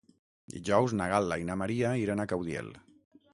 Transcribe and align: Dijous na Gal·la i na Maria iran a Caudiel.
Dijous 0.53 0.95
na 1.01 1.07
Gal·la 1.11 1.37
i 1.41 1.45
na 1.51 1.59
Maria 1.63 1.93
iran 2.05 2.25
a 2.25 2.27
Caudiel. 2.33 2.73